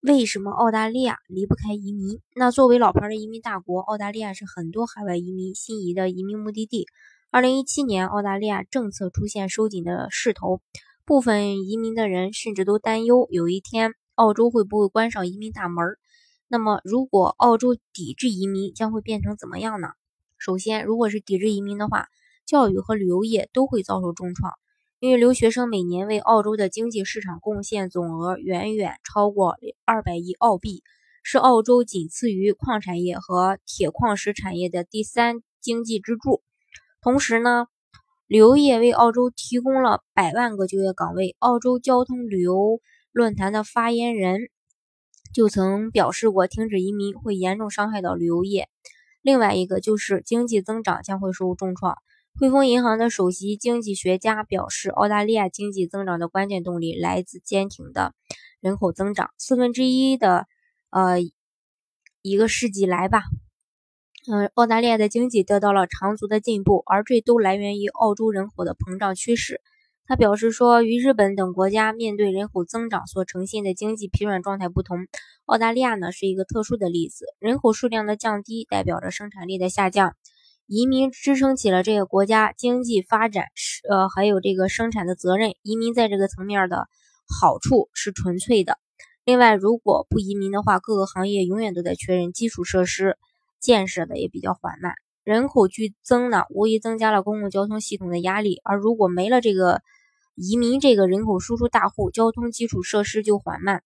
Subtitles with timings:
[0.00, 2.20] 为什么澳大利亚离不开移民？
[2.36, 6.86] 那作为老牌的移民大国，澳大利亚是很多海外移民心仪的移民目的地。
[7.32, 10.60] 二零一七年，澳大利亚政策出现收紧的势头，
[11.04, 15.84] 部分移民的人甚至都担忧，有一天澳洲会不会关上移民大门？
[16.46, 19.88] 那么，如果澳洲抵制移民，将会变成怎么样呢？
[20.38, 22.06] 首先，如果是抵制移民的话，
[22.46, 24.52] 教育和旅游业都会遭受重创。
[25.00, 30.82] 因为留学生每年为澳洲的经济市场贡献总额远远超过二百亿澳币，
[31.22, 36.42] 是澳洲仅次于矿产业和铁矿石产业的第三经济支柱。
[37.00, 37.68] 同时呢，
[38.26, 41.36] 旅游业为澳洲提供了百万个就业岗位。
[41.38, 42.80] 澳洲交通旅游
[43.12, 44.50] 论坛的发言人
[45.32, 48.68] 就曾表示过，停止移民会严重伤害到旅游业。
[49.22, 51.98] 另外一个就是经济增长将会受重创。
[52.40, 58.14] 汇丰银行的首席经济学家表示，澳大利亚经济增长的关键动力来自坚挺的
[58.60, 59.30] 人口增长。
[59.38, 60.46] 四分之一的，
[60.90, 61.18] 呃，
[62.22, 63.24] 一个世纪来吧，
[64.30, 69.60] 嗯，澳大利亚的经济得到了长足的进步，而这都来源于澳洲人口的膨胀趋势。
[70.06, 75.08] 他表示说，与日本等国家面对人口增长所呈现的经济疲软状态不同，
[75.46, 77.26] 澳大利亚呢是一个特殊的例子。
[77.40, 80.14] 人口数量的降低代表着生产力的下降。
[80.68, 85.52] 移民支撑起了这个国家经济发展，是呃，还有这个生产的责任。
[85.62, 86.86] 移民在这个层面的
[87.40, 88.76] 好处是纯粹的。
[89.24, 93.16] 另外，如果不移民的话，各个行业永远都在缺人，基础设施
[93.58, 94.92] 建设的也比较缓慢。
[95.24, 98.60] 人口剧增呢，无疑增加了公共交通系统的压力。
[98.62, 99.80] 而如果没了这个
[100.34, 103.82] 移民这个人口输出大户，交通基础设施就缓慢，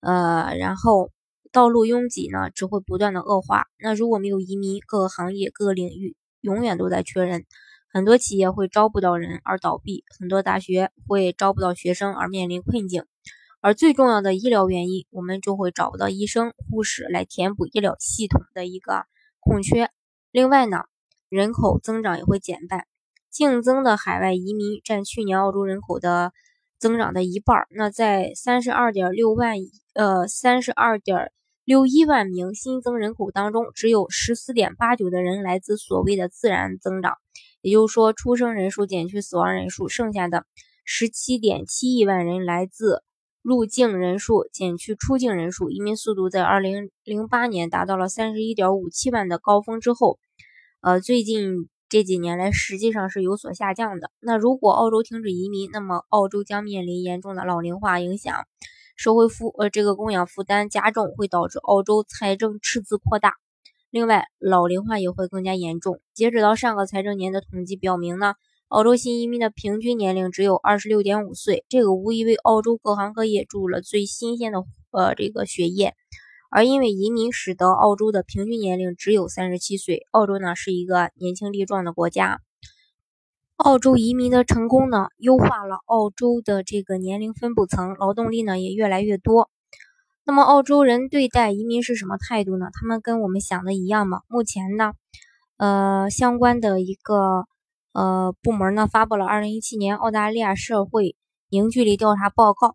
[0.00, 1.12] 呃，然后
[1.52, 3.66] 道路拥挤呢，只会不断的恶化。
[3.78, 6.16] 那如果没有移民，各个行业、各个领域。
[6.44, 7.46] 永远都在缺人，
[7.90, 13.06] 很多企业会招不到人而倒闭，很多大学会招不到学生而面临困境，
[13.62, 19.06] 而最重要的医疗原因，我们就会找不到医生、护士来填补医疗系统的一个
[19.40, 19.88] 空缺。
[20.30, 20.84] 另外呢，
[21.30, 22.86] 人口增长也会减半，
[23.30, 26.34] 竞争的海外移民占去年澳洲人口的
[26.78, 27.68] 增长的一半儿。
[27.70, 29.56] 那在三十二点六万，
[29.94, 31.32] 呃，三十二点。
[31.64, 37.16] 六一万名新增人口当中，只有十四点八九的人来自所谓的自然增长，
[37.62, 40.44] 也就是说，出生人数减去死亡人数，剩下的
[40.84, 43.02] 十七点七亿万人来自
[43.40, 45.70] 入境人数减去出境人数。
[45.70, 50.18] 移民速度在二零零八年达到了三十一点五七万的高峰之后，
[50.82, 54.10] 呃，最近这几年来实际上是有所下降的。
[54.20, 58.46] 那如果澳洲停止移民，那么澳洲将面临严重的老龄化影响。
[58.96, 63.34] 社会负呃这个供养负担加重，会导致澳洲财政赤字扩大。
[63.90, 66.00] 另外，老龄化也会更加严重。
[66.14, 68.34] 截止到上个财政年的统计表明呢，
[68.68, 75.94] 澳洲新移民的平均年龄只有二十六点五岁，这个无疑为澳洲各行各业注入了最新鲜的呃这个血液。
[76.50, 80.06] 而因为移民，使得澳洲的平均年龄只有三十七岁。
[80.12, 82.40] 澳洲呢是一个年轻力壮的国家。
[83.56, 89.48] 澳洲移民的成功呢，优化了澳洲的这个年龄分布层，劳动力呢也越来越多。
[90.24, 92.66] 那么澳洲人对待移民是什么态度呢？
[92.72, 94.22] 他们跟我们想的一样吗？
[94.26, 94.92] 目前呢，
[95.56, 97.46] 呃，相关的一个
[97.92, 101.14] 呃部门呢发布了二零一七年澳大利亚社会
[101.48, 102.74] 凝聚力调查报告。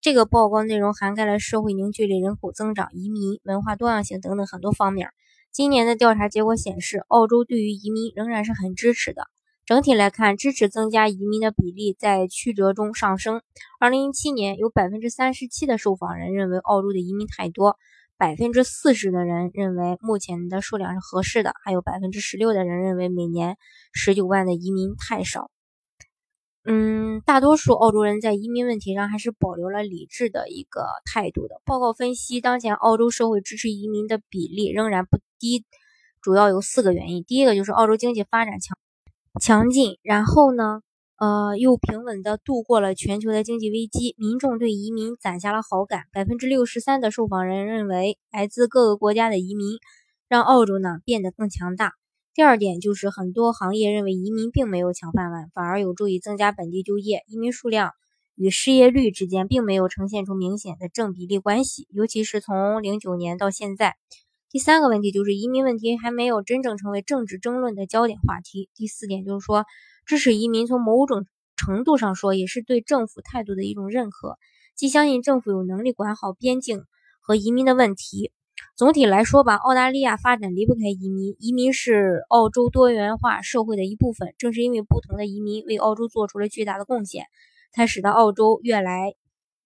[0.00, 5.08] 这个报告内容涵盖了社会凝聚力、人口增长、移民、文化多样性等等很多方面。
[5.50, 9.26] 今年的调查结果显示，澳洲对于移民仍然是很支持的。
[9.66, 13.42] 整体来看，支持增加移民的比例在曲折中上升。
[13.80, 17.76] 二零一七年，有百分之三十七的受访人认为澳洲的移民太多，
[18.16, 23.56] 百分之四十的人认为目前的数量是合适的，还有百分之十六的人认为每年
[23.92, 25.50] 十九万的移民太少。
[26.64, 31.60] 嗯，大多数澳洲人在移民问题上还是保留了理智的一个态度的。
[31.64, 35.64] 报告分析，当前澳洲社会支持移民的比例仍然不低，
[36.22, 37.24] 主要有四个原因。
[37.24, 38.78] 第一个就是澳洲经济发展强。
[39.38, 40.80] 强劲，然后呢，
[41.18, 46.04] 呃，又平稳地度过了全球的经济危机，民众对移民攒下了好感。
[46.12, 49.78] 百分之六十三的受访人认为，来自各个国家的移民
[50.28, 51.92] 让澳洲呢变得更强大。
[52.34, 57.22] 第二点就是，很多行业认为移民并没有抢饭碗，反而有助于增加本地就业。
[57.28, 57.92] 移民数量
[58.34, 63.96] 与失业率之间并没有呈现出明显的正比例关系，尤其是从零九年到现在，
[64.48, 68.70] 第三个问题就是移民问题还没有真正成为政治争论的焦点话题。
[68.76, 69.64] 第四点就是说，
[70.06, 71.26] 支持移民从某种
[71.56, 74.38] 程度上说也是对政府态度的一种认可，
[74.76, 76.84] 既相信政府有能力管好边境
[77.20, 78.30] 和移民的问题。
[78.76, 84.32] 总体来说吧，澳大利亚发展离不开移民，移民是澳洲多元化社会的一部分。
[84.38, 87.24] 正是因为不同的移民为澳洲做出了巨大的贡献，
[87.74, 89.14] 才使得澳洲越来。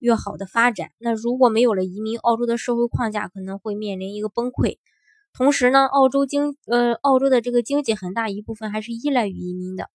[0.00, 4.78] 越好的发展，那如果没有了移民，澳洲的社会框架可能会面临一个崩溃。
[5.32, 9.88] 同时呢，澳洲经呃，澳洲的这个经济很大一部分还是依赖于移民的。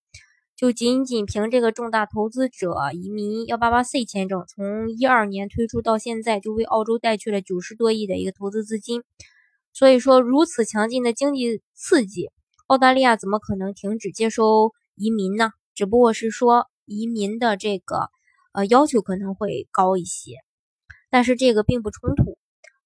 [0.56, 9.04] 就仅仅凭这个重大投资者移民幺八八 C 签证，从一二年推出到现在，就为澳洲带去了九十多亿的一个投资资金。
[9.74, 12.30] 所以说，如此强劲的经济刺激，
[12.68, 15.50] 澳大利亚怎么可能停止接收移民呢？
[15.74, 18.10] 只不过是说移民的这个。
[18.56, 20.38] 呃，要求可能会高一些，
[21.10, 22.38] 但是这个并不冲突。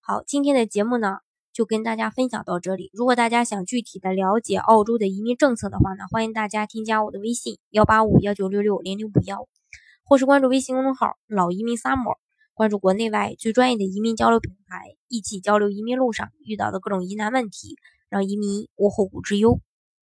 [0.01, 1.19] 好，今天的节目呢，
[1.53, 2.89] 就跟大家分享到这里。
[2.91, 9.47] 如果大家想具体的了解澳洲的移民政策的话呢，欢迎大家添加我的微信幺八五幺九六六零零五幺，
[10.03, 12.17] 或是关注微信公众号“老移民 summer”，
[12.55, 17.75] 关注国内外最专业的移民交流平台，一起交流移民路上遇到的各种疑难问题，
[18.09, 19.61] 让移民无后顾之忧。